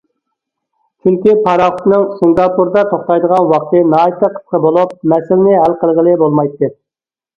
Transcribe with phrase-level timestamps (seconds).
[1.03, 6.73] چۈنكى، پاراخوتنىڭ سىنگاپوردا توختايدىغان ۋاقتى ناھايىتى قىسقا بولۇپ مەسىلىنى ھەل قىلغىلى بولمايتتى.